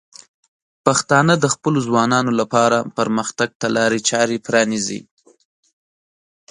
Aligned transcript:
پښتانه 0.85 1.33
د 1.39 1.45
خپلو 1.53 1.79
ځوانانو 1.87 2.31
لپاره 2.39 2.77
پرمختګ 2.97 3.49
ته 3.59 3.67
لارې 3.77 3.99
چارې 4.09 4.37
پرانیزي. 4.45 5.01